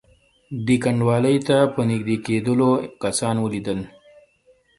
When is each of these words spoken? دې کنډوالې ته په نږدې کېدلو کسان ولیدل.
دې 0.65 0.75
کنډوالې 0.83 1.35
ته 1.47 1.57
په 1.73 1.81
نږدې 1.89 2.17
کېدلو 2.25 2.69
کسان 3.01 3.35
ولیدل. 3.41 3.79